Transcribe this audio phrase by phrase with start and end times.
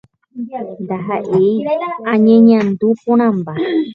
[0.83, 1.51] "Ndaha'éi
[2.11, 3.53] añeñandu porãmba